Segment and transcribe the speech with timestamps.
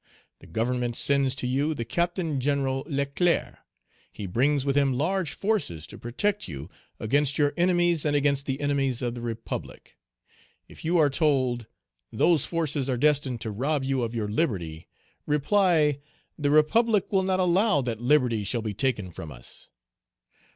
[0.39, 3.59] The Government sends to you the Captain General Leclerc;
[4.11, 8.59] he brings with him large forces to protect you against your enemies and against the
[8.61, 9.95] enemies of the Republic.
[10.67, 11.67] If you are told,
[12.11, 14.87] 'Those forces are destined to rob you of your liberty,'
[15.27, 15.99] reply,
[16.35, 19.69] 'The Republic will not allow that liberty shall be taken from us.'